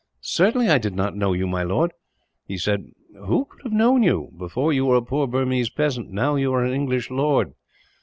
"Certainly 0.23 0.67
I 0.67 0.79
did 0.79 0.95
not 0.95 1.15
know 1.15 1.31
you, 1.33 1.45
my 1.45 1.61
lord," 1.61 1.91
he 2.47 2.57
said. 2.57 2.89
"Who 3.15 3.45
could 3.45 3.61
have 3.65 3.71
known 3.71 4.01
you? 4.01 4.33
Before 4.35 4.73
you 4.73 4.87
were 4.87 4.95
a 4.97 5.01
poor 5.03 5.27
Burmese 5.27 5.69
peasant, 5.69 6.09
now 6.09 6.33
you 6.37 6.51
are 6.55 6.65
an 6.65 6.73
English 6.73 7.11
lord." 7.11 7.53